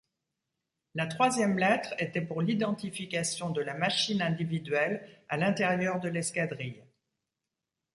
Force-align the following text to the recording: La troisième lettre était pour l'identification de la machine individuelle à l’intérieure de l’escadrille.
La 0.95 1.05
troisième 1.05 1.59
lettre 1.59 1.93
était 1.99 2.21
pour 2.25 2.41
l'identification 2.41 3.51
de 3.51 3.61
la 3.61 3.75
machine 3.75 4.23
individuelle 4.23 5.07
à 5.29 5.37
l’intérieure 5.37 5.99
de 5.99 6.09
l’escadrille. 6.09 6.81